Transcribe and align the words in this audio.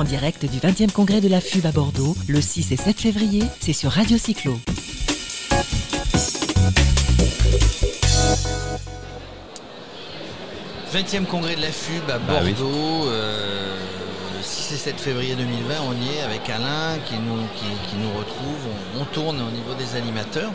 En 0.00 0.04
direct 0.04 0.46
du 0.46 0.58
20e 0.60 0.90
congrès 0.92 1.20
de 1.20 1.28
la 1.28 1.42
FUB 1.42 1.66
à 1.66 1.72
Bordeaux, 1.72 2.16
le 2.26 2.40
6 2.40 2.72
et 2.72 2.76
7 2.76 2.98
février, 2.98 3.42
c'est 3.60 3.74
sur 3.74 3.90
Radio 3.90 4.16
Cyclo. 4.16 4.58
«20e 10.94 11.26
congrès 11.26 11.54
de 11.54 11.60
la 11.60 11.70
FUB 11.70 12.08
à 12.08 12.18
Bah 12.18 12.40
oui. 12.42 12.54
Bordeaux, 12.54 13.10
euh, 13.10 13.76
le 14.38 14.42
6 14.42 14.72
et 14.72 14.78
7 14.78 14.98
février 14.98 15.34
2020, 15.34 15.74
on 15.86 15.92
y 15.92 16.16
est 16.16 16.22
avec 16.22 16.48
Alain 16.48 16.96
qui 17.06 17.16
nous, 17.16 17.42
qui, 17.56 17.66
qui 17.90 17.96
nous 17.96 18.08
retrouve, 18.18 18.56
on, 18.96 19.02
on 19.02 19.04
tourne 19.04 19.42
au 19.42 19.50
niveau 19.50 19.74
des 19.74 19.96
animateurs. 19.98 20.52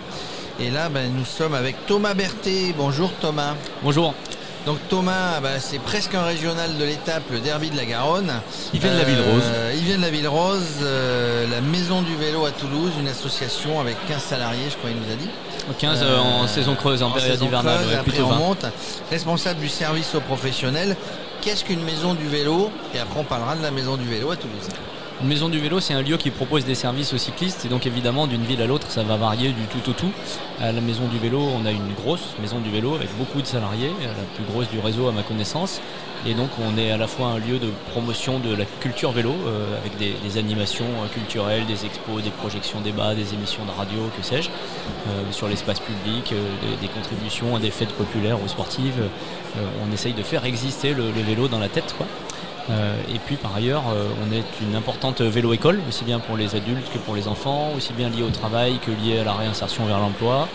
Et 0.59 0.71
là, 0.71 0.89
ben, 0.89 1.13
nous 1.15 1.23
sommes 1.23 1.53
avec 1.53 1.85
Thomas 1.85 2.15
Berthet. 2.15 2.73
Bonjour 2.75 3.11
Thomas. 3.21 3.53
Bonjour. 3.83 4.15
Donc 4.65 4.79
Thomas, 4.89 5.39
bah, 5.41 5.59
c'est 5.59 5.77
presque 5.77 6.15
un 6.15 6.23
régional 6.23 6.75
de 6.77 6.83
l'étape, 6.83 7.23
le 7.31 7.39
derby 7.39 7.69
de 7.69 7.77
la 7.77 7.85
Garonne. 7.85 8.31
Il 8.73 8.79
vient 8.79 8.93
de 8.93 8.97
la 8.97 9.03
Ville 9.03 9.21
Rose. 9.21 9.43
Euh, 9.45 9.73
il 9.75 9.83
vient 9.83 9.97
de 9.97 10.01
la 10.01 10.09
Ville 10.09 10.27
Rose, 10.27 10.63
euh, 10.81 11.47
la 11.51 11.61
Maison 11.61 12.01
du 12.01 12.15
Vélo 12.15 12.45
à 12.45 12.51
Toulouse, 12.51 12.91
une 12.99 13.07
association 13.07 13.79
avec 13.79 13.95
15 14.07 14.21
salariés, 14.21 14.63
je 14.69 14.75
crois 14.77 14.89
qu'il 14.89 14.99
nous 14.99 15.13
a 15.13 15.15
dit. 15.15 15.29
15 15.77 16.01
Euh, 16.01 16.17
en 16.17 16.47
saison 16.47 16.75
creuse, 16.75 17.03
en, 17.03 17.11
période 17.11 17.33
saison 17.33 17.45
hivernale, 17.45 17.75
creuse, 17.75 17.87
ouais, 17.89 17.95
après 17.95 18.11
plutôt 18.11 18.25
on 18.25 18.29
20. 18.29 18.35
monte. 18.37 18.65
Responsable 19.11 19.59
du 19.59 19.69
service 19.69 20.15
aux 20.15 20.21
professionnels. 20.21 20.95
Qu'est-ce 21.41 21.63
qu'une 21.63 21.83
maison 21.83 22.15
du 22.15 22.27
vélo? 22.27 22.71
Et 22.95 22.99
après 22.99 23.19
on 23.19 23.23
parlera 23.23 23.55
de 23.55 23.61
la 23.61 23.71
maison 23.71 23.97
du 23.97 24.05
vélo 24.05 24.31
à 24.31 24.35
Toulouse. 24.35 24.67
Une 25.25 25.29
maison 25.29 25.49
du 25.49 25.57
vélo, 25.57 25.79
c'est 25.79 25.95
un 25.95 26.03
lieu 26.03 26.17
qui 26.17 26.29
propose 26.29 26.65
des 26.65 26.75
services 26.75 27.11
aux 27.11 27.17
cyclistes 27.17 27.65
et 27.65 27.67
donc 27.67 27.87
évidemment 27.87 28.27
d'une 28.27 28.43
ville 28.43 28.61
à 28.61 28.67
l'autre, 28.67 28.91
ça 28.91 29.01
va 29.01 29.17
varier 29.17 29.49
du 29.53 29.63
tout 29.63 29.89
au 29.89 29.93
tout. 29.93 30.11
À 30.61 30.71
la 30.71 30.81
maison 30.81 31.07
du 31.07 31.17
vélo, 31.17 31.39
on 31.39 31.65
a 31.65 31.71
une 31.71 31.93
grosse 31.95 32.35
maison 32.39 32.59
du 32.59 32.69
vélo 32.69 32.93
avec 32.93 33.09
beaucoup 33.17 33.41
de 33.41 33.47
salariés, 33.47 33.89
la 34.03 34.23
plus 34.35 34.43
grosse 34.43 34.69
du 34.69 34.77
réseau 34.77 35.07
à 35.07 35.11
ma 35.11 35.23
connaissance. 35.23 35.81
Et 36.27 36.35
donc 36.35 36.49
on 36.63 36.77
est 36.77 36.91
à 36.91 36.97
la 36.97 37.07
fois 37.07 37.29
un 37.29 37.39
lieu 37.39 37.57
de 37.57 37.71
promotion 37.91 38.37
de 38.37 38.55
la 38.55 38.65
culture 38.65 39.11
vélo 39.13 39.33
euh, 39.47 39.79
avec 39.79 39.97
des, 39.97 40.13
des 40.23 40.37
animations 40.37 40.85
euh, 40.85 41.07
culturelles, 41.11 41.65
des 41.65 41.85
expos, 41.87 42.21
des 42.21 42.29
projections 42.29 42.81
débats, 42.81 43.15
des 43.15 43.33
émissions 43.33 43.65
de 43.65 43.71
radio, 43.71 44.11
que 44.15 44.23
sais-je, 44.23 44.49
euh, 44.49 45.31
sur 45.31 45.47
l'espace 45.47 45.79
public, 45.79 46.33
euh, 46.33 46.49
des, 46.61 46.85
des 46.85 46.93
contributions 46.93 47.55
à 47.55 47.59
des 47.59 47.71
fêtes 47.71 47.93
populaires 47.93 48.37
ou 48.43 48.47
sportives. 48.47 48.99
Euh, 49.01 49.59
on 49.83 49.91
essaye 49.91 50.13
de 50.13 50.21
faire 50.21 50.45
exister 50.45 50.93
le, 50.93 51.05
le 51.11 51.21
vélo 51.23 51.47
dans 51.47 51.59
la 51.59 51.69
tête. 51.69 51.95
Quoi. 51.97 52.05
Euh, 52.69 52.95
et 53.13 53.19
puis 53.19 53.35
par 53.35 53.55
ailleurs, 53.55 53.83
euh, 53.93 54.07
on 54.25 54.33
est 54.33 54.45
une 54.61 54.75
importante 54.75 55.21
vélo-école, 55.21 55.79
aussi 55.87 56.03
bien 56.03 56.19
pour 56.19 56.35
les 56.35 56.55
adultes 56.55 56.91
que 56.91 56.97
pour 56.97 57.15
les 57.15 57.27
enfants, 57.27 57.71
aussi 57.75 57.93
bien 57.93 58.09
lié 58.09 58.23
au 58.23 58.29
travail 58.29 58.79
que 58.79 58.91
lié 58.91 59.19
à 59.19 59.23
la 59.23 59.33
réinsertion 59.33 59.85
vers 59.85 59.99
l'emploi. 59.99 60.47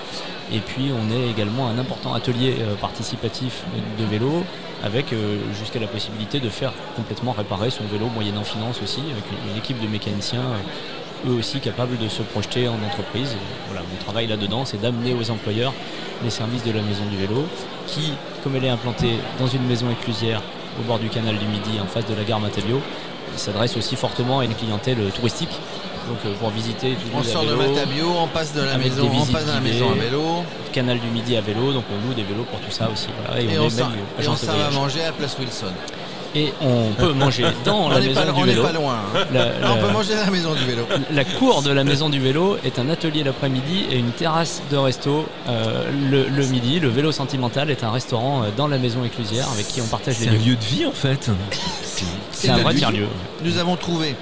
Et 0.52 0.58
puis 0.58 0.90
on 0.92 1.14
est 1.14 1.30
également 1.30 1.68
un 1.68 1.78
important 1.78 2.12
atelier 2.14 2.56
euh, 2.60 2.74
participatif 2.74 3.62
de 3.98 4.04
vélo, 4.04 4.44
avec 4.82 5.14
jusqu'à 5.58 5.78
la 5.78 5.86
possibilité 5.86 6.40
de 6.40 6.48
faire 6.48 6.72
complètement 6.96 7.32
réparer 7.32 7.68
son 7.68 7.84
vélo 7.84 8.06
moyennant 8.06 8.44
finance 8.44 8.80
aussi, 8.82 9.00
avec 9.00 9.24
une, 9.50 9.58
équipe 9.58 9.78
de 9.78 9.86
mécaniciens. 9.86 10.40
eux 11.28 11.32
aussi 11.32 11.60
capables 11.60 11.98
de 11.98 12.08
se 12.08 12.22
projeter 12.22 12.66
en 12.66 12.82
entreprise. 12.82 13.36
Voilà, 13.68 13.82
mon 13.82 14.02
travail 14.02 14.26
là-dedans, 14.26 14.64
c'est 14.64 14.80
d'amener 14.80 15.12
aux 15.12 15.30
employeurs 15.30 15.74
les 16.24 16.30
services 16.30 16.64
de 16.64 16.72
la 16.72 16.80
maison 16.80 17.04
du 17.10 17.18
vélo, 17.18 17.44
qui, 17.86 18.14
comme 18.42 18.56
elle 18.56 18.64
est 18.64 18.70
implantée 18.70 19.16
dans 19.38 19.48
une 19.48 19.66
maison 19.66 19.90
éclusière 19.90 20.40
au 20.80 20.82
bord 20.82 20.98
du 20.98 21.08
canal 21.08 21.36
du 21.38 21.46
Midi, 21.46 21.78
en 21.82 21.86
face 21.86 22.06
de 22.06 22.14
la 22.14 22.24
gare 22.24 22.40
Matabio, 22.40 22.80
s'adresse 23.36 23.76
aussi 23.76 23.96
fortement 23.96 24.40
à 24.40 24.44
une 24.44 24.54
clientèle 24.54 24.98
touristique. 25.14 25.50
Donc 26.08 26.18
euh, 26.26 26.34
pour 26.40 26.50
visiter 26.50 26.94
tout 26.94 27.06
On 27.14 27.22
sort 27.22 27.44
de 27.44 27.54
Matabio, 27.54 28.06
on 28.18 28.26
passe 28.26 28.52
de 28.54 28.62
la 28.62 28.76
maison, 28.78 29.02
des 29.02 29.08
on 29.08 29.12
visites 29.12 29.32
passe 29.32 29.46
de 29.46 29.52
la 29.52 29.58
guidées. 29.60 29.72
maison 29.74 29.90
à 29.92 29.94
vélo. 29.94 30.22
canal 30.72 30.98
du 30.98 31.06
Midi 31.08 31.36
à 31.36 31.40
vélo, 31.40 31.72
donc 31.72 31.84
on 31.92 32.08
loue 32.08 32.14
des 32.14 32.22
vélos 32.24 32.44
pour 32.50 32.58
tout 32.60 32.70
ça 32.70 32.88
aussi. 32.92 33.08
Voilà. 33.26 33.40
Et, 33.40 33.44
Et 33.44 33.58
on, 33.58 33.64
on 33.64 33.68
est 33.68 33.76
même 33.76 33.92
et 34.20 34.28
on 34.28 34.32
va 34.34 34.70
manger 34.70 35.04
à 35.04 35.12
Place 35.12 35.36
Wilson. 35.38 35.66
Et 36.34 36.52
on 36.60 36.92
peut 36.96 37.12
manger 37.12 37.44
dans 37.64 37.88
la 37.88 37.98
maison 38.00 38.14
pas, 38.20 38.26
du 38.26 38.30
on 38.40 38.46
n'est 38.46 38.52
vélo. 38.52 38.62
pas 38.62 38.72
loin. 38.72 38.94
hein. 39.14 39.24
La- 39.32 39.72
on 39.72 39.78
peut 39.78 39.92
manger 39.92 40.14
à 40.14 40.24
la 40.26 40.30
maison 40.30 40.54
du 40.54 40.64
vélo. 40.64 40.82
La 41.12 41.24
cour 41.24 41.62
de 41.62 41.72
la 41.72 41.82
maison 41.82 42.08
du 42.08 42.20
vélo 42.20 42.56
est 42.64 42.78
un 42.78 42.88
atelier 42.88 43.24
l'après-midi 43.24 43.86
et 43.90 43.96
une 43.98 44.12
terrasse 44.12 44.62
de 44.70 44.76
resto 44.76 45.26
euh, 45.48 45.90
le, 46.10 46.28
le 46.28 46.46
midi. 46.46 46.78
Le 46.78 46.88
vélo 46.88 47.10
sentimental 47.10 47.68
est 47.70 47.82
un 47.82 47.90
restaurant 47.90 48.42
euh, 48.44 48.46
dans 48.56 48.68
la 48.68 48.78
maison 48.78 49.02
éclusière 49.04 49.48
avec 49.52 49.66
qui 49.66 49.80
on 49.80 49.86
partage 49.86 50.18
les 50.20 50.26
C'est 50.26 50.30
un 50.30 50.34
lieux. 50.34 50.50
lieu 50.50 50.56
de 50.56 50.64
vie 50.64 50.86
en 50.86 50.92
fait. 50.92 51.30
C'est 52.32 52.48
un 52.50 52.58
vrai 52.58 52.74
tiers-lieu. 52.74 53.06
Nous 53.44 53.58
avons 53.58 53.76
trouvé 53.76 54.14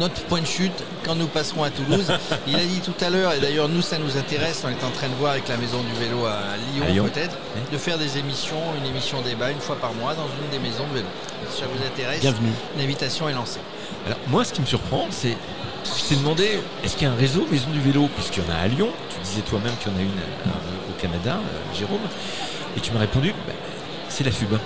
notre 0.00 0.20
point 0.24 0.40
de 0.40 0.46
chute 0.46 0.72
quand 1.04 1.14
nous 1.14 1.26
passerons 1.26 1.62
à 1.64 1.70
Toulouse. 1.70 2.06
Il 2.46 2.54
a 2.56 2.64
dit 2.64 2.80
tout 2.80 2.94
à 3.04 3.10
l'heure, 3.10 3.32
et 3.32 3.40
d'ailleurs 3.40 3.68
nous 3.68 3.82
ça 3.82 3.98
nous 3.98 4.16
intéresse, 4.16 4.62
on 4.64 4.68
est 4.68 4.84
en 4.84 4.90
train 4.90 5.08
de 5.08 5.14
voir 5.14 5.32
avec 5.32 5.48
la 5.48 5.56
maison 5.56 5.78
du 5.82 5.92
vélo 6.00 6.24
à 6.26 6.56
Lyon, 6.72 6.84
À 6.86 6.90
Lyon. 6.90 7.04
peut-être, 7.12 7.36
Oui. 7.56 7.62
de 7.72 7.78
faire 7.78 7.98
des 7.98 8.18
émissions, 8.18 8.56
une 8.80 8.86
émission 8.86 9.20
débat 9.22 9.50
une 9.50 9.60
fois 9.60 9.76
par 9.76 9.92
mois 9.94 10.14
dans 10.14 10.26
une 10.42 10.50
des 10.50 10.58
maisons 10.58 10.86
de 10.88 10.94
vélo. 10.98 11.08
Si 11.50 11.60
ça 11.60 11.66
vous 11.66 11.84
intéresse, 11.84 12.20
Bienvenue. 12.20 12.52
l'invitation 12.78 13.28
est 13.28 13.32
lancée. 13.34 13.60
Alors 14.06 14.18
moi 14.28 14.44
ce 14.44 14.52
qui 14.52 14.60
me 14.60 14.66
surprend 14.66 15.06
c'est 15.10 15.36
je 15.84 16.04
t'ai 16.08 16.16
demandé 16.16 16.60
est-ce 16.84 16.96
qu'il 16.96 17.06
y 17.06 17.10
a 17.10 17.14
un 17.14 17.16
réseau 17.16 17.46
maison 17.50 17.70
du 17.70 17.80
vélo? 17.80 18.08
Puisqu'il 18.14 18.42
y 18.42 18.46
en 18.46 18.52
a 18.52 18.56
à 18.58 18.68
Lyon, 18.68 18.88
tu 19.10 19.20
disais 19.24 19.40
toi-même 19.42 19.72
qu'il 19.80 19.90
y 19.92 19.94
en 19.94 19.98
a 19.98 20.02
une 20.02 20.08
euh, 20.08 20.90
au 20.90 21.00
Canada, 21.00 21.38
euh, 21.38 21.76
Jérôme, 21.78 22.00
et 22.76 22.80
tu 22.80 22.92
m'as 22.92 23.00
répondu 23.00 23.32
bah, 23.46 23.52
c'est 24.10 24.24
la 24.24 24.30
FUB. 24.30 24.58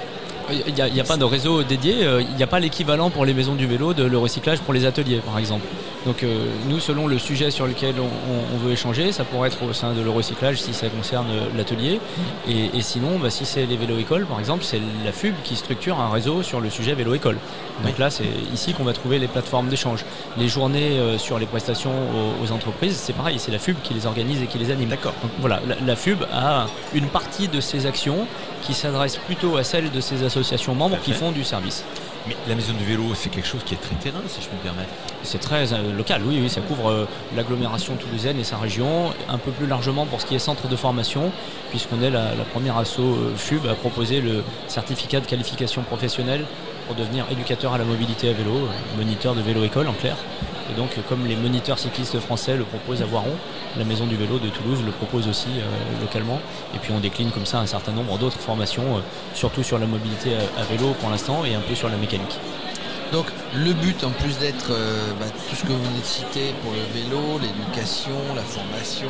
Il 0.50 0.74
n'y 0.74 1.00
a, 1.00 1.04
pas 1.04 1.16
de 1.16 1.24
réseau 1.24 1.62
dédié, 1.62 2.04
euh, 2.04 2.20
il 2.22 2.34
n'y 2.36 2.42
a 2.42 2.46
pas 2.46 2.58
l'équivalent 2.60 3.10
pour 3.10 3.24
les 3.24 3.32
maisons 3.34 3.54
du 3.54 3.66
vélo 3.66 3.94
de 3.94 4.02
le 4.04 4.18
recyclage 4.18 4.60
pour 4.60 4.74
les 4.74 4.84
ateliers 4.86 5.20
par 5.24 5.38
exemple. 5.38 5.64
Donc 6.04 6.24
euh, 6.24 6.46
nous 6.68 6.80
selon 6.80 7.06
le 7.06 7.16
sujet 7.18 7.50
sur 7.52 7.66
lequel 7.66 7.94
on, 7.98 8.02
on- 8.04 8.54
on 8.54 8.58
veut 8.58 8.72
échanger, 8.72 9.12
ça 9.12 9.22
pourrait 9.24 9.48
être 9.48 9.62
au 9.62 9.72
sein 9.72 9.92
de 9.92 10.00
le 10.00 10.10
recyclage 10.10 10.60
si 10.60 10.74
ça 10.74 10.88
concerne 10.88 11.26
euh, 11.30 11.46
l'atelier. 11.56 12.00
Et, 12.48 12.70
et 12.76 12.80
sinon, 12.82 13.18
bah, 13.20 13.30
si 13.30 13.44
c'est 13.44 13.66
les 13.66 13.76
vélo-écoles 13.76 14.26
par 14.26 14.40
exemple, 14.40 14.64
c'est 14.64 14.80
la 15.04 15.12
FUB 15.12 15.34
qui 15.44 15.54
structure 15.54 16.00
un 16.00 16.10
réseau 16.10 16.42
sur 16.42 16.60
le 16.60 16.70
sujet 16.70 16.94
vélo-école. 16.94 17.36
Donc 17.84 17.98
là 17.98 18.10
c'est 18.10 18.24
ici 18.52 18.72
qu'on 18.74 18.84
va 18.84 18.92
trouver 18.94 19.18
les 19.20 19.28
plateformes 19.28 19.68
d'échange. 19.68 20.04
Les 20.38 20.48
journées 20.48 20.98
euh, 20.98 21.18
sur 21.18 21.38
les 21.38 21.46
prestations 21.46 21.92
aux, 21.92 22.44
aux 22.44 22.52
entreprises, 22.52 22.96
c'est 22.96 23.12
pareil, 23.12 23.38
c'est 23.38 23.52
la 23.52 23.58
FUB 23.60 23.76
qui 23.84 23.94
les 23.94 24.06
organise 24.06 24.42
et 24.42 24.46
qui 24.46 24.58
les 24.58 24.70
anime. 24.72 24.88
D'accord. 24.88 25.14
Donc 25.22 25.30
voilà, 25.38 25.60
la, 25.68 25.76
la 25.86 25.96
FUB 25.96 26.18
a 26.32 26.66
une 26.94 27.06
partie 27.06 27.46
de 27.48 27.60
ses 27.60 27.86
actions 27.86 28.26
qui 28.62 28.74
s'adresse 28.74 29.16
plutôt 29.16 29.56
à 29.56 29.64
celles 29.64 29.90
de 29.90 30.00
ses 30.00 30.22
associations 30.24 30.74
membres 30.74 30.98
qui 31.02 31.12
font 31.12 31.32
du 31.32 31.44
service. 31.44 31.84
Mais 32.26 32.36
la 32.48 32.54
maison 32.54 32.72
du 32.72 32.84
vélo 32.84 33.14
c'est 33.14 33.30
quelque 33.30 33.48
chose 33.48 33.62
qui 33.64 33.74
est 33.74 33.80
très 33.80 33.96
terrain 33.96 34.20
si 34.28 34.40
je 34.40 34.46
peux 34.46 34.56
me 34.56 34.62
permettre. 34.62 34.90
C'est 35.24 35.40
très 35.40 35.72
euh, 35.72 35.92
local, 35.96 36.22
oui, 36.24 36.38
oui, 36.40 36.48
ça 36.48 36.60
couvre 36.60 36.88
euh, 36.88 37.08
l'agglomération 37.34 37.96
toulousaine 37.96 38.38
et 38.38 38.44
sa 38.44 38.58
région, 38.58 39.12
un 39.28 39.38
peu 39.38 39.50
plus 39.50 39.66
largement 39.66 40.06
pour 40.06 40.20
ce 40.20 40.26
qui 40.26 40.36
est 40.36 40.38
centre 40.38 40.68
de 40.68 40.76
formation, 40.76 41.32
puisqu'on 41.70 42.00
est 42.00 42.10
la, 42.10 42.34
la 42.34 42.44
première 42.44 42.78
asso 42.78 43.00
euh, 43.00 43.34
FUB 43.36 43.66
à 43.66 43.74
proposer 43.74 44.20
le 44.20 44.44
certificat 44.68 45.20
de 45.20 45.26
qualification 45.26 45.82
professionnelle 45.82 46.44
pour 46.86 46.94
devenir 46.94 47.26
éducateur 47.30 47.74
à 47.74 47.78
la 47.78 47.84
mobilité 47.84 48.30
à 48.30 48.32
vélo, 48.32 48.68
moniteur 48.96 49.34
de 49.34 49.40
vélo-école 49.42 49.88
en 49.88 49.92
clair. 49.92 50.16
Et 50.72 50.74
donc, 50.74 50.90
comme 51.08 51.26
les 51.26 51.36
moniteurs 51.36 51.78
cyclistes 51.78 52.18
français 52.18 52.56
le 52.56 52.64
proposent 52.64 53.02
à 53.02 53.04
Voiron, 53.04 53.36
la 53.76 53.84
Maison 53.84 54.06
du 54.06 54.16
Vélo 54.16 54.38
de 54.38 54.48
Toulouse 54.48 54.78
le 54.84 54.90
propose 54.90 55.28
aussi 55.28 55.48
euh, 55.58 56.00
localement. 56.00 56.40
Et 56.74 56.78
puis 56.78 56.92
on 56.96 57.00
décline 57.00 57.30
comme 57.30 57.44
ça 57.44 57.58
un 57.58 57.66
certain 57.66 57.92
nombre 57.92 58.16
d'autres 58.16 58.38
formations, 58.40 58.96
euh, 58.96 59.00
surtout 59.34 59.62
sur 59.62 59.78
la 59.78 59.86
mobilité 59.86 60.30
à, 60.34 60.64
vélo 60.64 60.94
pour 60.98 61.10
l'instant 61.10 61.44
et 61.44 61.54
un 61.54 61.60
peu 61.60 61.74
sur 61.74 61.90
la 61.90 61.96
mécanique. 61.96 62.38
Donc 63.12 63.26
le 63.54 63.74
but, 63.74 64.02
en 64.04 64.10
plus 64.10 64.38
d'être 64.38 64.70
euh, 64.70 65.12
bah, 65.20 65.26
tout 65.50 65.56
ce 65.56 65.62
que 65.62 65.72
vous 65.72 65.84
venez 65.84 66.00
de 66.00 66.06
citer 66.06 66.54
pour 66.62 66.72
le 66.72 66.98
vélo, 66.98 67.38
l'éducation, 67.38 68.16
la 68.34 68.42
formation, 68.42 69.08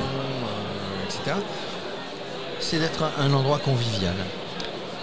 etc., 1.05 1.37
c'est 2.59 2.81
d'être 2.81 3.05
un 3.21 3.33
endroit 3.33 3.59
convivial. 3.59 4.15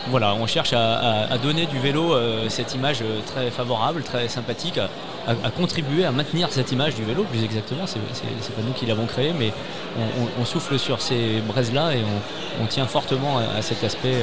Voilà, 0.10 0.34
on 0.34 0.48
cherche 0.48 0.74
à, 0.74 0.96
à- 0.98 1.34
à 1.34 1.38
donner 1.38 1.66
du 1.68 1.80
vélo 1.80 2.14
euh, 2.14 2.50
cette 2.50 2.74
image 2.74 3.02
euh, 3.02 3.20
très 3.26 3.52
favorable, 3.52 4.02
très 4.04 4.28
sympathique, 4.28 4.80
à, 5.28 5.52
contribuer 5.52 6.06
à 6.06 6.12
maintenir 6.12 6.48
cette 6.52 6.72
image 6.72 6.96
du 6.96 7.04
vélo, 7.04 7.24
plus 7.24 7.44
exactement. 7.44 7.86
C'est 7.86 8.00
pas 8.00 8.62
nous 8.66 8.74
qui 8.74 8.86
l'avons 8.88 9.06
créé, 9.06 9.32
mais 9.38 9.52
on, 9.98 10.24
on- 10.24 10.42
on 10.42 10.46
souffle 10.46 10.80
sur 10.80 11.02
ces 11.02 11.42
braises-là 11.48 11.94
et 11.94 12.00
on, 12.04 12.64
on 12.64 12.66
tient 12.66 12.88
fortement 12.88 13.38
à, 13.38 13.62
cet 13.62 13.84
aspect 13.84 14.16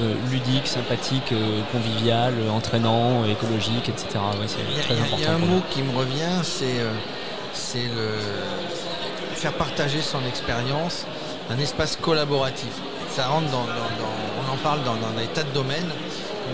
euh, 0.00 0.14
ludique, 0.30 0.66
sympathique, 0.66 1.32
euh, 1.32 1.60
convivial, 1.72 2.32
entraînant, 2.50 3.24
écologique, 3.26 3.88
etc. 3.90 4.06
Ouais, 4.40 4.46
c'est 4.46 4.58
Il 4.70 4.76
y 4.76 4.80
a, 4.80 4.82
très 4.82 4.94
important. 4.94 5.16
il 5.18 5.24
y 5.24 5.26
a 5.26 5.32
un 5.34 5.38
mot 5.38 5.60
qui 5.70 5.82
me 5.82 5.94
revient, 5.96 6.38
c'est 6.42 6.80
c'est 7.52 7.82
le 7.82 9.34
faire 9.34 9.52
partager 9.52 10.00
son 10.00 10.20
expérience, 10.26 11.04
un 11.50 11.58
espace 11.58 11.96
collaboratif. 11.96 12.70
On 13.18 14.52
en 14.52 14.56
parle 14.62 14.84
dans, 14.84 14.94
dans 14.94 15.10
des 15.18 15.26
tas 15.34 15.42
de 15.42 15.50
domaines, 15.50 15.90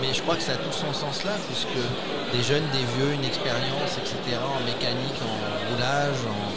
mais 0.01 0.11
je 0.11 0.21
crois 0.23 0.35
que 0.35 0.41
ça 0.41 0.53
a 0.53 0.55
tout 0.55 0.71
son 0.71 0.91
sens 0.91 1.23
là, 1.23 1.33
puisque 1.45 1.77
des 2.33 2.41
jeunes, 2.41 2.65
des 2.73 2.83
vieux, 2.97 3.13
une 3.13 3.23
expérience, 3.23 3.97
etc., 4.01 4.41
en 4.41 4.65
mécanique, 4.65 5.21
en 5.21 5.37
roulage, 5.69 6.17
en 6.25 6.56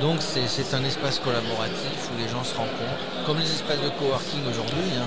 Donc 0.00 0.18
c'est 0.20 0.74
un 0.76 0.84
espace 0.84 1.18
collaboratif 1.18 2.10
où 2.12 2.22
les 2.22 2.28
gens 2.28 2.44
se 2.44 2.54
rencontrent, 2.54 3.26
comme 3.26 3.38
les 3.38 3.50
espaces 3.50 3.80
de 3.80 3.88
coworking 3.98 4.40
aujourd'hui, 4.48 4.92
hein, 4.96 5.06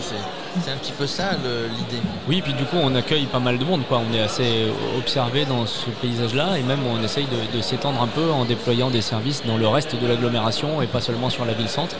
c'est 0.62 0.72
un 0.72 0.76
petit 0.76 0.92
peu 0.92 1.08
ça 1.08 1.32
l'idée. 1.34 2.04
Oui, 2.28 2.42
puis 2.42 2.54
du 2.54 2.66
coup, 2.66 2.76
on 2.82 2.94
accueille 2.96 3.26
pas 3.26 3.40
mal 3.40 3.58
de 3.58 3.64
monde. 3.64 3.84
On 3.90 4.14
est 4.14 4.22
assez 4.22 4.68
observé 4.98 5.46
dans 5.46 5.66
ce 5.66 5.90
paysage-là 6.02 6.58
et 6.58 6.64
même 6.64 6.80
on 6.86 7.02
essaye 7.04 7.26
de, 7.54 7.62
s'étendre 7.62 8.02
un 8.02 8.08
peu 8.08 8.32
en 8.32 8.44
déployant 8.44 8.90
des 8.90 9.02
services 9.02 9.44
dans 9.46 9.58
le 9.58 9.68
reste 9.68 9.96
de 9.96 10.06
l'agglomération 10.08 10.82
et 10.82 10.88
pas 10.88 11.00
seulement 11.02 11.30
sur 11.30 11.46
la 11.46 11.54
ville-centre. 11.54 11.96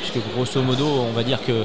Puisque 0.00 0.24
grosso 0.34 0.62
modo, 0.62 0.86
on 0.86 1.12
va 1.12 1.24
dire 1.24 1.40
que 1.44 1.64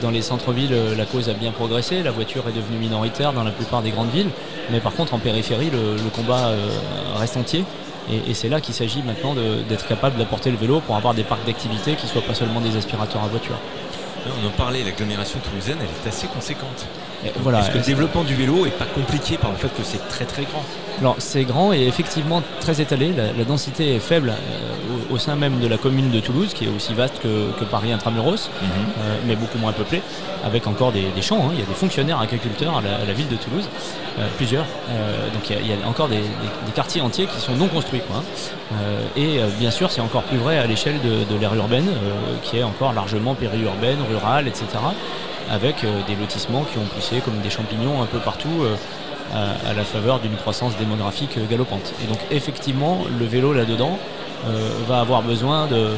Dans 0.00 0.10
les 0.10 0.22
centres-villes, 0.22 0.74
la 0.96 1.04
cause 1.04 1.28
a 1.28 1.34
bien 1.34 1.52
progressé, 1.52 2.02
la 2.02 2.10
voiture 2.12 2.48
est 2.48 2.52
devenue 2.52 2.78
minoritaire 2.78 3.34
dans 3.34 3.44
la 3.44 3.50
plupart 3.50 3.82
des 3.82 3.90
grandes 3.90 4.10
villes, 4.10 4.30
mais 4.70 4.80
par 4.80 4.94
contre 4.94 5.12
en 5.12 5.18
périphérie, 5.18 5.68
le, 5.68 5.96
le 6.02 6.10
combat 6.10 6.46
euh, 6.46 6.68
reste 7.18 7.36
entier. 7.36 7.66
Et, 8.10 8.34
c'est 8.34 8.48
là 8.48 8.60
qu'il 8.60 8.74
s'agit 8.74 9.02
maintenant 9.02 9.34
d'être 9.34 9.86
capable 9.86 10.18
d'apporter 10.18 10.50
le 10.50 10.56
vélo 10.56 10.80
pour 10.80 10.96
avoir 10.96 11.14
des 11.14 11.22
parcs 11.22 11.44
d'activité 11.46 11.94
qui 11.94 12.06
soient 12.06 12.22
pas 12.22 12.34
seulement 12.34 12.60
des 12.60 12.76
aspirateurs 12.76 13.22
à 13.22 13.28
voiture. 13.28 13.58
On 14.26 14.46
en 14.46 14.50
parlait, 14.50 14.82
l'agglomération 14.84 15.38
toulousaine, 15.40 15.78
elle 15.80 15.86
est 16.04 16.08
assez 16.08 16.26
conséquente. 16.28 16.86
Voilà, 17.40 17.58
Parce 17.58 17.70
que 17.70 17.78
le 17.78 17.84
développement 17.84 18.24
du 18.24 18.34
vélo 18.34 18.66
est 18.66 18.70
pas 18.70 18.84
compliqué 18.84 19.36
par 19.38 19.50
le 19.52 19.56
fait 19.56 19.68
que 19.68 19.84
c'est 19.84 20.08
très 20.08 20.24
très 20.24 20.42
grand. 20.42 20.62
Alors 21.00 21.14
c'est 21.18 21.44
grand 21.44 21.72
et 21.72 21.86
effectivement 21.86 22.42
très 22.60 22.80
étalé. 22.80 23.12
La, 23.16 23.32
la 23.32 23.44
densité 23.44 23.94
est 23.94 24.00
faible 24.00 24.30
euh, 24.30 24.34
au, 25.10 25.14
au 25.14 25.18
sein 25.18 25.36
même 25.36 25.60
de 25.60 25.68
la 25.68 25.76
commune 25.78 26.10
de 26.10 26.18
Toulouse, 26.18 26.52
qui 26.52 26.64
est 26.64 26.68
aussi 26.68 26.94
vaste 26.94 27.20
que, 27.22 27.52
que 27.58 27.64
Paris 27.64 27.92
intramuros, 27.92 28.50
euh, 28.62 29.16
mais 29.26 29.36
beaucoup 29.36 29.58
moins 29.58 29.70
peuplée, 29.72 30.02
avec 30.44 30.66
encore 30.66 30.90
des, 30.90 31.06
des 31.14 31.22
champs. 31.22 31.44
hein. 31.46 31.50
Il 31.52 31.60
y 31.60 31.62
a 31.62 31.66
des 31.66 31.74
fonctionnaires 31.74 32.20
agriculteurs 32.20 32.76
à 32.78 32.80
la, 32.80 32.96
à 32.96 33.04
la 33.06 33.12
ville 33.12 33.28
de 33.28 33.36
Toulouse, 33.36 33.68
euh, 34.18 34.26
plusieurs. 34.36 34.64
Donc 35.32 35.48
il 35.48 35.54
y, 35.56 35.58
a, 35.58 35.62
il 35.62 35.68
y 35.68 35.72
a 35.84 35.88
encore 35.88 36.08
des, 36.08 36.16
des- 36.16 36.22
des 36.22 36.72
quartiers 36.74 37.00
entiers 37.02 37.26
qui 37.26 37.40
sont 37.40 37.52
non 37.54 37.68
construits. 37.68 38.00
Quoi, 38.08 38.16
hein. 38.18 38.74
Et 39.16 39.38
bien 39.58 39.70
sûr, 39.70 39.90
c'est 39.92 40.00
encore 40.00 40.22
plus 40.22 40.38
vrai 40.38 40.58
à 40.58 40.66
l'échelle 40.66 40.96
de, 41.02 41.32
de 41.32 41.38
l'ère 41.40 41.54
urbaine, 41.54 41.88
qui 42.42 42.58
est 42.58 42.62
encore 42.64 42.92
largement 42.92 43.34
périurbaine, 43.34 43.98
etc. 44.46 44.64
Avec 45.50 45.84
euh, 45.84 46.00
des 46.06 46.14
lotissements 46.14 46.62
qui 46.64 46.78
ont 46.78 46.84
poussé 46.94 47.20
comme 47.20 47.38
des 47.40 47.50
champignons 47.50 48.02
un 48.02 48.06
peu 48.06 48.18
partout. 48.18 48.62
euh, 48.62 48.76
à, 49.34 49.72
la 49.72 49.84
faveur 49.84 50.18
d'une 50.20 50.36
croissance 50.36 50.76
démographique 50.76 51.38
euh, 51.38 51.46
galopante. 51.50 51.94
Et 52.04 52.06
donc 52.06 52.18
effectivement, 52.30 52.98
le 53.18 53.24
vélo 53.24 53.54
là-dedans 53.54 53.96
va 54.88 55.00
avoir 55.00 55.22
besoin 55.22 55.66
de- 55.68 55.92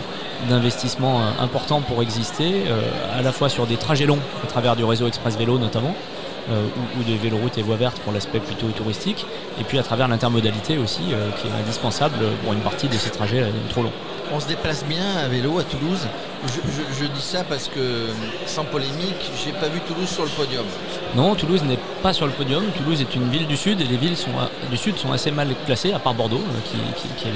d'investissements 0.48 1.20
importants 1.40 1.80
pour 1.80 2.00
exister, 2.02 2.62
à 3.18 3.22
la 3.22 3.32
fois 3.32 3.48
sur 3.48 3.66
des 3.66 3.76
trajets 3.76 4.06
longs, 4.06 4.20
à 4.44 4.46
travers 4.46 4.76
du 4.76 4.84
réseau 4.84 5.08
express 5.08 5.36
vélo 5.36 5.58
notamment, 5.58 5.94
ou, 6.50 7.00
ou 7.00 7.02
des 7.04 7.16
véloroutes 7.16 7.56
et 7.58 7.62
voies 7.62 7.76
vertes 7.76 7.98
pour 8.00 8.12
l'aspect 8.12 8.38
plutôt 8.40 8.68
touristique, 8.68 9.24
et 9.58 9.64
puis 9.64 9.78
à 9.78 9.82
travers 9.82 10.06
l'intermodalité 10.08 10.76
aussi, 10.78 11.02
qui 11.38 11.48
est 11.48 11.60
indispensable 11.62 12.16
pour 12.44 12.52
une 12.52 12.60
partie 12.60 12.88
de 12.88 12.94
ces 12.98 13.10
trajets 13.10 13.46
trop 13.70 13.82
longs. 13.82 13.92
On 14.34 14.40
se 14.40 14.48
déplace 14.48 14.84
bien 14.84 15.04
à 15.24 15.28
vélo 15.28 15.58
à 15.60 15.62
Toulouse. 15.64 16.00
Je, 16.46 16.50
je- 16.52 17.00
je 17.00 17.06
dis 17.06 17.22
ça 17.22 17.42
parce 17.44 17.68
que, 17.68 18.08
sans 18.46 18.64
polémique, 18.64 19.30
j'ai 19.42 19.52
pas 19.52 19.68
vu 19.68 19.80
Toulouse 19.86 20.08
sur 20.08 20.24
le 20.24 20.28
podium. 20.30 20.64
Non, 21.14 21.34
Toulouse 21.36 21.62
n'est 21.62 21.78
pas 22.02 22.12
sur 22.12 22.26
le 22.26 22.32
podium. 22.32 22.64
Toulouse 22.76 23.00
est 23.00 23.14
une 23.14 23.30
ville 23.30 23.46
du 23.46 23.56
Sud 23.56 23.80
et 23.80 23.84
les 23.84 23.96
villes 23.96 24.16
sont, 24.16 24.36
à- 24.38 24.50
du 24.70 24.76
Sud 24.76 24.98
sont 24.98 25.12
assez 25.12 25.30
mal 25.30 25.48
classées, 25.66 25.92
à 25.92 25.98
part 26.00 26.12
Bordeaux, 26.14 26.42
euh, 26.44 26.60
qui, 26.64 26.76
qui- 27.00 27.08
qui 27.16 27.28
est 27.28 27.32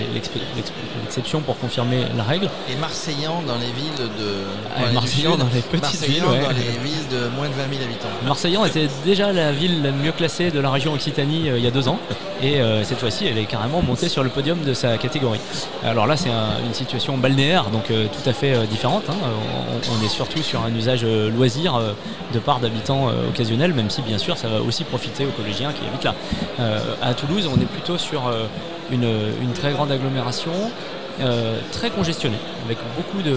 l'exception 1.05 1.41
pour 1.41 1.59
confirmer 1.59 2.05
la 2.17 2.25
règle. 2.25 2.50
Et 2.71 2.75
Marseillan 2.77 3.43
dans 3.47 3.56
les 3.56 3.73
villes 3.73 4.09
de. 4.19 4.33
Ah, 4.77 4.81
dans 4.83 4.87
les 4.89 4.93
Marseillan 4.95 5.37
dans 5.37 5.49
les 5.55 5.61
petites 5.62 6.03
villes, 6.05 6.25
ouais. 6.25 6.41
dans 6.41 6.49
les 6.50 6.79
villes 6.85 7.09
de 7.11 7.29
moins 7.29 7.49
de 7.49 7.55
20 7.55 7.69
000 7.71 7.83
habitants. 7.85 8.09
Marseillan 8.27 8.65
était 8.67 8.89
déjà 9.05 9.33
la 9.33 9.53
ville 9.53 9.83
la 9.83 9.93
mieux 9.93 10.12
classée 10.12 10.50
de 10.50 10.61
la 10.61 10.71
région 10.71 10.93
Occitanie 10.93 11.49
euh, 11.49 11.59
il 11.59 11.65
y 11.65 11.69
a 11.69 11.71
deux 11.71 11.89
ans. 11.89 11.99
Et 12.43 12.61
euh, 12.61 12.85
cette 12.85 12.99
fois-ci, 12.99 13.27
elle 13.27 13.39
est 13.39 13.47
carrément 13.47 13.81
montée 13.83 14.09
sur 14.09 14.23
le 14.23 14.29
podium 14.31 14.61
de 14.62 14.75
sa 14.75 14.99
catégorie. 14.99 15.41
Alors 15.85 16.06
là, 16.06 16.17
c'est 16.17 16.31
un- 16.31 16.59
une 16.67 16.75
situation 16.75 16.88
balnéaire, 17.19 17.70
donc 17.70 17.90
euh, 17.90 18.06
tout 18.06 18.29
à 18.29 18.32
fait 18.32 18.55
euh, 18.55 18.64
différente. 18.67 19.05
hein. 19.08 19.14
On, 19.90 20.05
est 20.05 20.08
surtout 20.08 20.43
sur 20.43 20.62
un 20.64 20.75
usage 20.75 21.00
euh, 21.05 21.31
loisir 21.31 21.81
de 22.32 22.38
part 22.38 22.61
d'habitants 22.61 23.08
occasionnels, 23.29 23.73
même 23.73 23.90
si 23.90 24.02
bien 24.02 24.19
sûr, 24.19 24.37
ça 24.37 24.49
va 24.49 24.61
aussi 24.61 24.85
profiter 24.85 25.26
aux 25.26 25.31
collégiens 25.31 25.73
qui 25.73 25.87
habitent 25.87 26.05
là. 26.05 26.14
À 27.02 27.14
Toulouse, 27.14 27.49
on 27.52 27.61
est 27.61 27.67
plutôt 27.67 27.99
sur 27.99 28.23
une, 28.90 29.52
très 29.55 29.73
grande 29.73 29.90
agglomération. 29.90 30.52
très 31.73 31.90
congestionnée, 31.90 32.38
avec 32.64 32.79
beaucoup 32.96 33.23
de, 33.23 33.37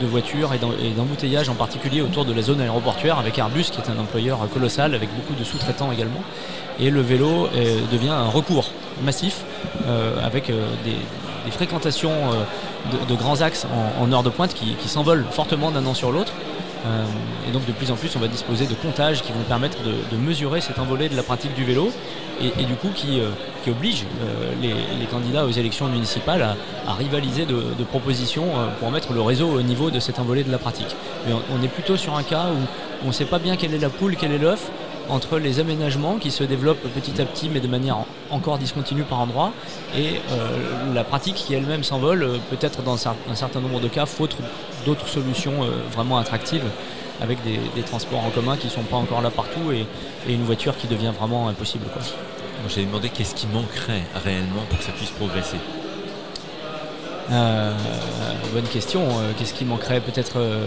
de 0.00 0.06
voitures 0.06 0.52
et 0.52 0.58
d'em- 0.58 0.76
et 0.82 0.90
d'embouteillages 0.90 1.48
en 1.48 1.54
particulier 1.54 2.02
autour 2.02 2.24
de 2.24 2.32
la 2.34 2.42
zone 2.42 2.60
aéroportuaire 2.60 3.18
avec 3.18 3.38
Airbus 3.38 3.64
qui 3.72 3.80
est 3.80 3.90
un 3.90 3.98
employeur 3.98 4.38
colossal 4.52 4.94
avec 4.94 5.08
beaucoup 5.14 5.34
de 5.38 5.44
sous-traitants 5.44 5.92
également. 5.92 6.22
Et 6.78 6.90
le 6.90 7.00
vélo 7.00 7.48
devient 7.90 8.10
un 8.10 8.28
recours 8.28 8.70
massif 9.02 9.44
avec 10.22 10.48
des, 10.84 10.96
des 11.46 11.52
fréquentations 11.52 12.10
euh, 12.12 13.06
de, 13.08 13.14
grands 13.14 13.40
axes 13.40 13.66
en, 13.98 14.04
en 14.04 14.12
heure 14.12 14.22
de 14.22 14.30
pointe 14.30 14.52
qui, 14.52 14.88
s'envolent 14.88 15.24
fortement 15.30 15.70
d'un 15.70 15.86
an 15.86 15.94
sur 15.94 16.12
l'autre. 16.12 16.32
Euh, 16.84 17.04
et 17.48 17.52
donc 17.52 17.64
de 17.64 17.72
plus 17.72 17.90
en 17.90 17.96
plus, 17.96 18.14
on 18.16 18.18
va 18.18 18.28
disposer 18.28 18.66
de 18.66 18.74
comptages 18.74 19.22
qui 19.22 19.32
vont 19.32 19.42
permettre 19.48 19.78
de, 19.82 20.16
mesurer 20.16 20.60
cet 20.60 20.78
envolée 20.78 21.08
de 21.08 21.16
la 21.16 21.22
pratique 21.22 21.54
du 21.54 21.64
vélo 21.64 21.90
et, 22.40 22.64
du 22.64 22.74
coup 22.74 22.90
qui, 22.94 23.18
euh, 23.18 23.30
qui 23.64 23.70
oblige 23.70 24.04
les, 24.60 24.68
les 24.68 25.06
candidats 25.06 25.46
aux 25.46 25.50
élections 25.50 25.86
municipales 25.86 26.42
à, 26.86 26.92
rivaliser 26.92 27.46
de, 27.46 27.84
propositions 27.84 28.46
pour 28.80 28.90
mettre 28.90 29.12
le 29.12 29.22
réseau 29.22 29.48
au 29.48 29.62
niveau 29.62 29.90
de 29.90 30.00
cet 30.00 30.18
envolée 30.18 30.44
de 30.44 30.52
la 30.52 30.58
pratique. 30.58 30.94
Mais 31.26 31.32
on, 31.32 31.62
est 31.62 31.68
plutôt 31.68 31.96
sur 31.96 32.16
un 32.16 32.22
cas 32.22 32.46
où 32.52 33.04
on 33.04 33.08
ne 33.08 33.12
sait 33.12 33.24
pas 33.24 33.38
bien 33.38 33.56
quelle 33.56 33.74
est 33.74 33.78
la 33.78 33.90
poule, 33.90 34.16
quel 34.18 34.32
est 34.32 34.38
l'œuf 34.38 34.70
entre 35.08 35.38
les 35.38 35.60
aménagements 35.60 36.16
qui 36.18 36.30
se 36.30 36.44
développent 36.44 36.86
petit 36.94 37.20
à 37.20 37.24
petit 37.24 37.48
mais 37.48 37.60
de 37.60 37.68
manière 37.68 37.98
en- 37.98 38.06
encore 38.30 38.58
discontinue 38.58 39.02
par 39.02 39.20
endroits 39.20 39.52
et 39.96 40.20
euh, 40.32 40.94
la 40.94 41.04
pratique 41.04 41.34
qui 41.36 41.54
elle-même 41.54 41.84
s'envole 41.84 42.22
euh, 42.22 42.36
peut-être 42.50 42.82
dans 42.82 42.94
un 43.08 43.34
certain 43.34 43.60
nombre 43.60 43.80
de 43.80 43.88
cas 43.88 44.06
faute 44.06 44.36
d'autres 44.84 45.08
solutions 45.08 45.62
euh, 45.64 45.70
vraiment 45.92 46.18
attractives 46.18 46.64
avec 47.20 47.38
des, 47.44 47.82
transports 47.82 48.24
en 48.24 48.30
commun 48.30 48.56
qui 48.56 48.66
ne 48.66 48.72
sont 48.72 48.82
pas 48.82 48.96
encore 48.96 49.22
là 49.22 49.30
partout 49.30 49.72
et, 49.72 49.86
et 50.28 50.34
une 50.34 50.44
voiture 50.44 50.76
qui 50.76 50.86
devient 50.86 51.12
vraiment 51.18 51.48
impossible. 51.48 51.86
Quoi. 51.92 52.02
Moi, 52.02 52.68
j'avais 52.68 52.84
demandé 52.86 53.08
qu'est-ce 53.08 53.34
qui 53.34 53.46
manquerait 53.46 54.02
réellement 54.22 54.62
pour 54.68 54.78
que 54.78 54.84
ça 54.84 54.92
puisse 54.92 55.10
progresser. 55.12 55.56
Euh, 57.30 57.72
bonne 58.54 58.64
question. 58.64 59.00
Euh, 59.02 59.32
Qu'est-ce 59.36 59.52
qui 59.54 59.64
manquerait 59.64 60.00
Peut-être 60.00 60.38
euh, 60.38 60.64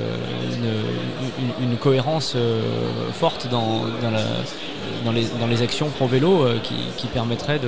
une, 0.54 1.46
une- 1.64 1.72
une 1.72 1.78
cohérence 1.78 2.36
forte 3.14 3.48
dans, 3.50 3.84
dans, 4.02 4.12
la- 4.12 4.24
dans 5.06 5.12
les, 5.12 5.26
dans 5.40 5.48
les 5.48 5.62
actions 5.62 5.90
pro-vélo 5.90 6.44
euh, 6.44 6.60
qui, 6.62 6.76
qui 6.98 7.08
permettrait 7.08 7.60
de, 7.60 7.68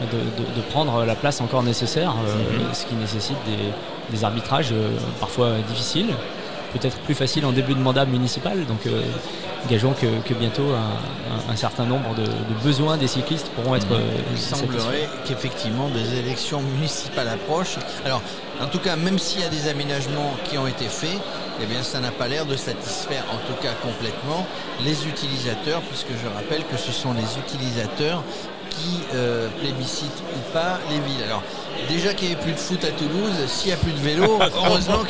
de, 0.00 0.18
de- 0.42 0.56
de 0.56 0.60
prendre 0.70 1.04
la 1.04 1.14
place 1.14 1.40
encore 1.40 1.62
nécessaire, 1.62 2.14
euh, 2.26 2.72
ce 2.72 2.86
qui 2.86 2.94
nécessite 2.96 3.36
des, 3.46 4.16
des 4.16 4.24
arbitrages 4.24 4.74
parfois 5.20 5.50
difficiles, 5.68 6.08
peut-être 6.72 6.96
plus 6.98 7.14
faciles 7.14 7.44
en 7.44 7.52
début 7.52 7.74
de 7.74 7.80
mandat 7.80 8.04
municipal. 8.04 8.64
Donc 8.66 8.86
euh, 8.86 9.02
gageons 9.68 9.92
que, 9.94 10.06
que 10.28 10.34
bientôt 10.34 10.70
un, 10.72 10.76
un- 10.78 11.52
un 11.52 11.56
certain 11.56 11.84
nombre 11.84 12.14
de, 12.14 12.22
de 12.24 12.54
besoins 12.62 12.96
des 12.96 13.08
cyclistes 13.08 13.48
pourront 13.56 13.74
être 13.74 13.90
euh, 13.92 14.00
Il 14.32 14.38
semblerait 14.38 15.08
qu'effectivement 15.24 15.88
des 15.88 16.18
élections 16.18 16.60
municipales 16.60 17.28
approchent. 17.28 17.78
Alors, 18.04 18.22
en 18.60 18.66
tout 18.66 18.78
cas, 18.80 18.96
même 18.96 19.18
s'il 19.18 19.40
y 19.40 19.44
a 19.44 19.48
des 19.48 19.68
aménagements 19.68 20.34
qui 20.44 20.58
ont 20.58 20.66
été 20.66 20.86
faits, 20.86 21.18
eh 21.62 21.66
bien, 21.66 21.82
ça 21.82 22.00
n'a 22.00 22.10
pas 22.10 22.28
l'air 22.28 22.44
de 22.46 22.56
satisfaire, 22.56 23.24
en 23.32 23.38
tout 23.46 23.60
cas 23.62 23.72
complètement, 23.82 24.46
les 24.84 25.06
utilisateurs, 25.06 25.80
puisque 25.82 26.10
je 26.22 26.28
rappelle 26.34 26.64
que 26.70 26.76
ce 26.76 26.92
sont 26.92 27.12
les 27.12 27.38
utilisateurs 27.38 28.22
qui 28.78 29.00
euh, 29.14 29.48
plébiscitent 29.60 30.22
ou 30.36 30.52
pas 30.52 30.78
les 30.90 30.96
villes. 31.00 31.24
Alors, 31.24 31.42
déjà 31.88 32.12
qu'il 32.14 32.28
n'y 32.28 32.34
avait 32.34 32.42
plus 32.42 32.52
de 32.52 32.58
foot 32.58 32.84
à 32.84 32.88
Toulouse, 32.92 33.34
s'il 33.46 33.68
n'y 33.68 33.72
a 33.74 33.76
plus 33.76 33.92
de 33.92 33.98
vélo, 33.98 34.38
heureusement 34.56 35.02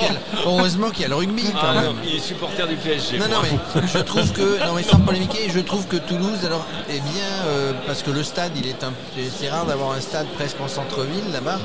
qu'il 0.90 1.02
y, 1.02 1.04
a- 1.04 1.06
y 1.06 1.10
le 1.10 1.14
rugby 1.16 1.44
quand 1.60 1.74
même. 1.74 1.96
il 2.04 2.16
est 2.16 2.20
supporter 2.20 2.66
du 2.66 2.76
PSG. 2.76 3.18
Non, 3.18 3.26
non, 3.28 3.36
mais 3.42 3.82
je 3.92 3.98
trouve 3.98 4.32
que, 4.32 4.64
non, 4.66 4.74
mais 4.74 4.82
sans 4.82 4.98
polémiquer, 5.00 5.50
je 5.54 5.60
trouve 5.60 5.86
que 5.86 5.96
Toulouse, 5.96 6.44
alors, 6.46 6.64
est 6.88 7.00
bien, 7.00 7.24
euh, 7.46 7.72
parce 7.86 8.02
que 8.02 8.10
le 8.10 8.22
stade, 8.22 8.52
il 8.56 8.66
est 8.66 8.82
un, 8.84 8.92
c'est 9.38 9.48
rare 9.50 9.66
d'avoir 9.66 9.92
un 9.92 10.00
stade 10.00 10.26
presque 10.36 10.60
en 10.60 10.68
centre-ville 10.68 11.32
là-bas. 11.32 11.58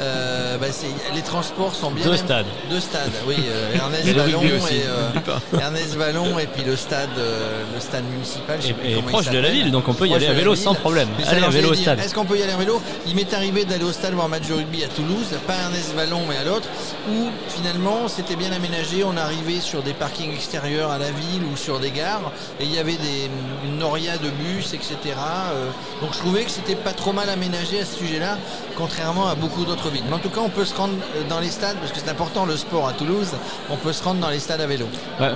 Euh, 0.00 0.58
bah, 0.58 0.66
c'est- 0.70 0.86
les 1.14 1.22
transports 1.22 1.74
sont 1.74 1.90
bien. 1.90 2.04
Deux 2.04 2.10
même- 2.12 2.18
stades. 2.18 2.46
Deux 2.70 2.80
stades, 2.80 3.10
oui. 3.26 3.36
euh, 3.48 3.74
Ernest 3.74 4.06
Vallon 4.08 4.40
rugby 4.40 4.52
aussi, 4.54 4.74
et 4.76 4.82
euh. 4.86 5.58
Ernest 5.60 5.94
Vallon 5.96 6.38
et 6.38 6.46
puis 6.46 6.64
le 6.64 6.76
stade, 6.76 7.08
euh, 7.18 7.62
le 7.74 7.80
stade 7.80 8.04
municipal. 8.10 8.58
je 8.60 8.66
sais 8.66 8.70
Et- 8.70 8.74
plus 8.74 8.88
et 8.90 8.94
comment 8.94 9.08
il 9.08 9.12
proche 9.12 9.30
de 9.30 9.38
la 9.38 9.50
ville, 9.50 9.70
donc 9.70 9.88
on 9.88 9.94
peut 9.94 10.06
y 10.06 10.10
Proche 10.10 10.22
aller 10.22 10.30
à 10.30 10.34
vélo 10.34 10.54
sans 10.54 10.74
problème. 10.74 11.08
Mais 11.18 11.24
Allez, 11.26 11.38
alors, 11.38 11.45
à 11.46 11.50
vélo 11.50 11.68
j'allais 11.68 11.78
au 11.78 11.82
stade. 11.82 11.96
dire, 11.96 12.04
Est-ce 12.06 12.14
qu'on 12.14 12.24
peut 12.24 12.38
y 12.38 12.42
aller 12.42 12.54
en 12.54 12.58
vélo? 12.58 12.80
Il 13.06 13.14
m'est 13.14 13.32
arrivé 13.34 13.64
d'aller 13.64 13.84
au 13.84 13.92
stade 13.92 14.14
voir 14.14 14.26
un 14.26 14.28
match 14.28 14.46
de 14.48 14.54
rugby 14.54 14.84
à 14.84 14.88
Toulouse, 14.88 15.26
pas 15.46 15.54
à 15.54 15.62
Ernest 15.64 15.94
Vallon 15.94 16.20
mais 16.28 16.36
à 16.36 16.44
l'autre, 16.44 16.68
où 17.10 17.28
finalement 17.48 18.08
c'était 18.08 18.36
bien 18.36 18.52
aménagé. 18.52 19.04
On 19.04 19.16
arrivait 19.16 19.60
sur 19.60 19.82
des 19.82 19.92
parkings 19.92 20.32
extérieurs 20.32 20.90
à 20.90 20.98
la 20.98 21.10
ville 21.10 21.42
ou 21.52 21.56
sur 21.56 21.78
des 21.80 21.90
gares, 21.90 22.32
et 22.60 22.64
il 22.64 22.74
y 22.74 22.78
avait 22.78 22.92
des, 22.96 23.30
une 23.64 23.78
noria 23.78 24.18
de 24.18 24.30
bus, 24.30 24.74
etc. 24.74 24.96
Euh, 25.04 25.70
donc 26.00 26.12
je 26.12 26.18
trouvais 26.18 26.44
que 26.44 26.50
c'était 26.50 26.74
pas 26.76 26.92
trop 26.92 27.12
mal 27.12 27.28
aménagé 27.30 27.80
à 27.80 27.84
ce 27.84 27.96
sujet-là, 27.98 28.38
contrairement 28.76 29.28
à 29.28 29.34
beaucoup 29.34 29.64
d'autres 29.64 29.88
villes. 29.90 30.04
Mais 30.08 30.14
en 30.16 30.18
tout 30.18 30.30
cas, 30.30 30.40
on 30.40 30.48
peut 30.48 30.64
se 30.64 30.74
rendre 30.74 30.94
euh, 31.16 31.22
dans 31.28 31.40
les 31.40 31.50
stades, 31.50 31.76
parce 31.78 31.92
que 31.92 31.98
c'est 31.98 32.10
important 32.10 32.44
le 32.46 32.56
sport 32.56 32.88
à 32.88 32.92
Toulouse, 32.92 33.30
on 33.70 33.76
peut 33.76 33.92
se 33.92 34.02
rendre 34.02 34.20
dans 34.20 34.30
les 34.30 34.38
stades 34.38 34.60
à 34.60 34.66
vélo. 34.66 34.86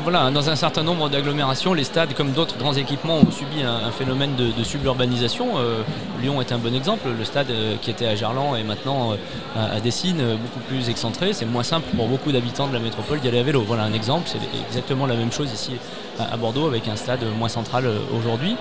Voilà, 0.02 0.30
dans 0.30 0.48
un 0.50 0.56
certain 0.56 0.82
nombre 0.82 1.08
d'agglomérations, 1.08 1.74
les 1.74 1.84
stades, 1.84 2.14
comme 2.14 2.32
d'autres 2.32 2.56
grands 2.58 2.74
équipements, 2.74 3.18
ont 3.18 3.30
subi 3.30 3.62
un, 3.62 3.86
un 3.86 3.90
phénomène 3.92 4.34
de, 4.36 4.50
de 4.52 4.64
suburbanisation. 4.64 5.58
Euh, 5.58 5.82
Lyon 6.20 6.40
est 6.40 6.52
un 6.52 6.58
bon 6.58 6.74
exemple. 6.74 7.08
Le 7.16 7.24
stade 7.24 7.50
euh, 7.50 7.76
qui 7.80 7.90
était 7.90 8.06
à 8.06 8.14
Gerland 8.14 8.56
est 8.56 8.62
maintenant 8.62 9.12
euh, 9.12 9.76
à, 9.76 9.80
Dessines, 9.80 10.20
euh, 10.20 10.36
beaucoup 10.36 10.60
plus 10.68 10.88
excentré. 10.88 11.32
C'est 11.32 11.46
moins 11.46 11.62
simple 11.62 11.86
pour 11.96 12.08
beaucoup 12.08 12.32
d'habitants 12.32 12.68
de 12.68 12.74
la 12.74 12.80
métropole 12.80 13.20
d'y 13.20 13.28
aller 13.28 13.38
à 13.38 13.42
vélo. 13.42 13.62
Voilà 13.66 13.84
un 13.84 13.92
exemple. 13.92 14.28
C'est 14.30 14.38
exactement 14.68 15.06
la 15.06 15.14
même 15.14 15.32
chose 15.32 15.50
ici 15.52 15.72
à, 16.18 16.36
Bordeaux 16.36 16.66
avec 16.66 16.86
un 16.88 16.96
stade 16.96 17.20
moins 17.38 17.48
central 17.48 17.90
aujourd'hui. 18.14 18.54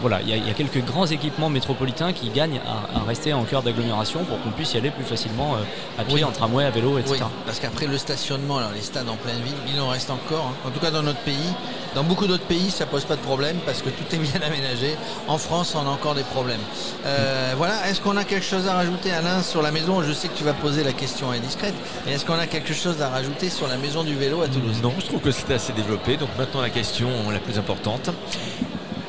voilà, 0.00 0.20
il 0.22 0.28
y, 0.28 0.50
a 0.50 0.54
quelques 0.54 0.84
grands 0.84 1.06
équipements 1.06 1.48
métropolitains 1.48 2.12
qui 2.12 2.28
gagnent 2.28 2.60
à, 2.94 3.02
rester 3.08 3.32
en 3.32 3.42
cœur 3.42 3.62
d'agglomération 3.62 4.22
pour 4.22 4.40
qu'on 4.40 4.50
puisse 4.50 4.74
y 4.74 4.76
aller 4.76 4.90
plus 4.90 5.02
facilement 5.02 5.56
à 5.98 6.04
pied, 6.04 6.22
en 6.22 6.30
tramway, 6.30 6.64
à 6.64 6.70
vélo, 6.70 6.98
etc. 6.98 7.16
Oui, 7.20 7.26
parce 7.44 7.58
qu'après 7.58 7.86
le 7.88 7.98
stationnement, 7.98 8.58
alors 8.58 8.70
les 8.72 8.82
stades 8.82 9.08
en 9.08 9.16
pleine 9.16 9.40
ville, 9.42 9.74
il 9.74 9.80
en 9.80 9.88
reste 9.88 10.10
encore. 10.10 10.52
Hein. 10.52 10.68
En 10.68 10.70
tout 10.70 10.78
cas 10.78 10.92
dans 10.92 11.02
notre 11.02 11.18
pays, 11.20 11.52
dans 11.94 12.04
beaucoup 12.04 12.26
d'autres 12.26 12.44
pays, 12.44 12.70
ça 12.70 12.86
pose 12.86 13.04
pas 13.04 13.16
de 13.16 13.20
problème 13.20 13.56
parce 13.66 13.82
que 13.82 13.90
tout 13.90 14.04
est 14.14 14.18
bien 14.18 14.40
aménagé. 14.46 14.96
En 15.28 15.38
France, 15.38 15.74
on 15.74 15.86
a 15.86 15.90
encore 15.90 16.14
des 16.14 16.22
problèmes. 16.22 16.60
Euh, 17.06 17.54
voilà. 17.56 17.88
Est-ce 17.88 18.00
qu'on 18.00 18.16
a 18.16 18.24
quelque 18.24 18.44
chose 18.44 18.66
à 18.66 18.74
rajouter, 18.74 19.12
Alain, 19.12 19.42
sur 19.42 19.62
la 19.62 19.70
maison? 19.70 20.02
Je 20.02 20.12
sais 20.12 20.28
que 20.28 20.36
tu 20.36 20.44
vas 20.44 20.54
poser 20.54 20.84
la 20.84 20.92
question 20.92 21.30
indiscrète. 21.30 21.74
Mais 22.06 22.12
est-ce 22.12 22.24
qu'on 22.24 22.38
a 22.38 22.46
quelque 22.46 22.74
chose 22.74 23.02
à 23.02 23.08
rajouter 23.08 23.50
sur 23.50 23.68
la 23.68 23.76
maison 23.76 24.04
du 24.04 24.14
vélo 24.14 24.42
à 24.42 24.48
Toulouse? 24.48 24.80
Non, 24.82 24.92
je 24.98 25.06
trouve 25.06 25.20
que 25.20 25.30
c'était 25.30 25.54
assez 25.54 25.72
développé. 25.72 26.16
Donc 26.16 26.30
maintenant, 26.38 26.60
la 26.60 26.70
question 26.70 27.08
la 27.30 27.38
plus 27.38 27.58
importante. 27.58 28.10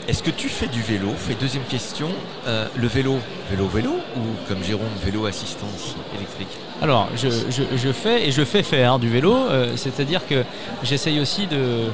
Est-ce 0.05 0.21
que 0.21 0.31
tu 0.31 0.49
fais 0.49 0.67
du 0.67 0.81
vélo? 0.81 1.09
Fait 1.15 1.33
deuxième 1.33 1.63
question. 1.63 2.09
Euh, 2.45 2.67
le 2.75 2.87
vélo, 2.87 3.19
vélo, 3.49 3.67
vélo 3.67 3.91
ou 4.17 4.49
comme 4.49 4.61
Jérôme, 4.61 4.89
vélo 5.01 5.25
assistance 5.25 5.95
électrique? 6.13 6.49
Alors, 6.81 7.07
je, 7.15 7.91
fais 7.93 8.27
et 8.27 8.31
je 8.31 8.43
fais 8.43 8.63
faire 8.63 8.99
du 8.99 9.07
vélo. 9.07 9.33
Euh, 9.33 9.77
c'est-à-dire 9.77 10.27
que 10.27 10.43
j'essaye 10.83 11.21
aussi 11.21 11.47
de, 11.47 11.85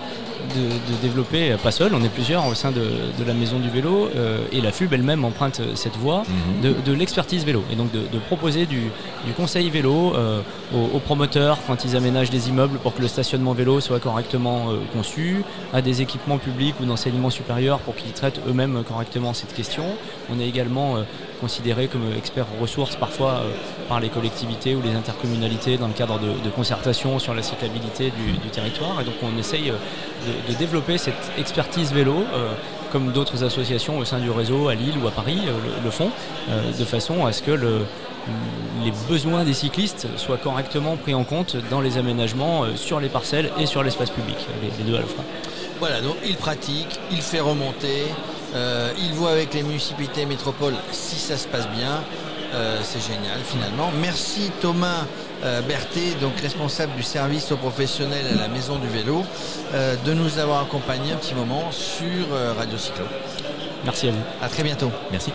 de, 0.56 1.02
développer, 1.02 1.56
pas 1.62 1.72
seul, 1.72 1.94
on 1.94 2.04
est 2.04 2.10
plusieurs 2.10 2.48
au 2.48 2.54
sein 2.54 2.72
de, 2.72 2.82
la 3.26 3.34
maison 3.34 3.60
du 3.60 3.70
vélo, 3.70 4.10
euh, 4.16 4.46
et 4.52 4.62
la 4.62 4.72
FUB 4.72 4.94
elle-même 4.94 5.24
emprunte 5.26 5.62
cette 5.76 5.96
voie 5.98 6.24
mhm. 6.64 6.82
de, 6.84 6.94
l'expertise 6.94 7.46
vélo, 7.46 7.64
et 7.72 7.76
donc 7.76 7.92
de, 7.92 8.20
proposer 8.28 8.66
du, 8.66 8.90
conseil 9.38 9.70
vélo 9.70 10.14
euh, 10.16 10.42
aux, 10.74 11.00
promoteurs 11.00 11.60
quand 11.68 11.86
ils 11.86 11.96
aménagent 11.96 12.30
des 12.30 12.50
immeubles 12.50 12.80
pour 12.80 12.96
que 12.96 13.02
le 13.02 13.08
stationnement 13.08 13.54
vélo 13.54 13.80
soit 13.80 14.00
correctement 14.00 14.70
euh, 14.70 14.78
conçu, 14.94 15.44
à 15.74 15.82
des 15.82 16.02
équipements 16.02 16.38
publics 16.38 16.76
ou 16.82 16.86
d'enseignement 16.86 17.30
supérieur 17.30 17.80
pour 17.80 17.96
qu'ils 17.96 18.12
traitent 18.12 18.42
eux-mêmes 18.48 18.84
correctement 18.88 19.34
cette 19.34 19.54
question. 19.54 19.86
On 20.32 20.40
est 20.40 20.48
également 20.48 20.98
considéré 21.40 21.88
comme 21.88 22.04
expert 22.18 22.46
ressources 22.60 22.96
parfois 22.96 23.44
par 23.88 24.00
les 24.00 24.10
collectivités 24.10 24.76
ou 24.76 24.82
les 24.82 24.94
intercommunalités 24.94 25.78
dans 25.78 25.88
le 25.88 25.94
cadre 25.94 26.20
de, 26.20 26.50
concertation 26.50 27.20
sur 27.20 27.34
la 27.34 27.42
cyclabilité 27.42 28.12
du, 28.12 28.50
territoire, 28.50 29.02
et 29.02 29.04
donc 29.04 29.16
on 29.24 29.38
essaye 29.38 29.72
de, 29.72 30.54
développer 30.58 30.98
cette 30.98 31.32
expertise 31.38 31.94
vélo, 31.94 32.24
euh, 32.34 32.52
comme 32.92 33.12
d'autres 33.12 33.44
associations 33.44 33.98
au 33.98 34.06
sein 34.06 34.20
du 34.20 34.30
réseau 34.30 34.68
à 34.68 34.76
Lille 34.76 34.96
ou 35.02 35.08
à 35.08 35.12
Paris 35.12 35.40
euh, 35.48 35.84
le, 35.84 35.92
font, 35.92 36.12
euh, 36.50 36.72
de 36.78 36.86
façon 36.86 37.26
à 37.26 37.32
ce 37.32 37.42
que 37.42 37.52
les 37.52 38.92
besoins 39.08 39.44
des 39.44 39.54
cyclistes 39.54 40.08
soient 40.18 40.38
correctement 40.38 40.98
pris 40.98 41.14
en 41.14 41.24
compte 41.24 41.56
dans 41.70 41.82
les 41.82 41.98
aménagements 41.98 42.66
sur 42.76 43.00
les 43.00 43.10
parcelles 43.10 43.50
et 43.60 43.66
sur 43.66 43.84
l'espace 43.84 44.10
public, 44.10 44.38
les, 44.62 44.84
deux 44.84 44.96
à 44.96 45.02
la 45.02 45.06
fois. 45.06 45.24
Voilà, 45.80 46.02
donc 46.02 46.16
il 46.26 46.36
pratique, 46.36 47.00
il 47.12 47.22
fait 47.22 47.40
remonter, 47.40 48.04
il 48.54 49.14
voit 49.14 49.32
avec 49.32 49.54
les 49.54 49.64
municipalités 49.64 50.26
métropoles 50.26 50.76
si 50.92 51.16
ça 51.16 51.38
se 51.38 51.48
passe 51.48 51.68
bien. 51.70 52.04
c'est 52.84 53.02
génial 53.02 53.40
finalement. 53.44 53.92
Merci 54.02 54.52
Thomas 54.62 55.06
euh, 55.44 55.62
Berthet, 55.62 56.16
donc 56.20 56.38
responsable 56.42 56.94
du 56.96 57.04
service 57.04 57.52
aux 57.54 57.58
professionnels 57.58 58.26
à 58.28 58.36
la 58.36 58.48
Maison 58.50 58.78
du 58.78 58.88
Vélo, 58.88 59.24
euh, 59.74 59.96
de 60.06 60.14
nous 60.14 60.38
avoir 60.38 60.64
accompagnés 60.64 61.14
un 61.14 61.16
petit 61.16 61.34
moment 61.34 61.72
sur 61.72 62.34
euh, 62.34 62.54
Radio 62.54 62.78
Cyclo. 62.78 63.06
Merci 63.86 64.10
à 64.10 64.12
vous. 64.12 64.22
À 64.42 64.50
très 64.50 64.64
bientôt. 64.64 64.92
Merci. 65.12 65.32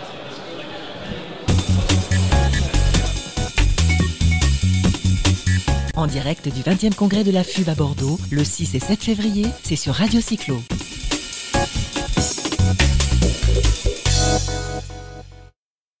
En 5.95 6.05
direct 6.05 6.49
du 6.49 6.61
20e 6.61 6.93
congrès 6.93 7.23
de 7.23 7.31
la 7.31 7.43
FUB 7.43 7.67
à 7.69 7.73
Bordeaux, 7.73 8.19
le 8.29 8.43
6 8.43 8.75
et 8.75 8.79
7 8.79 9.03
février, 9.03 9.47
c'est 9.63 9.77
sur 9.77 9.95
Radio 9.95 10.21
Cyclo. 10.21 10.61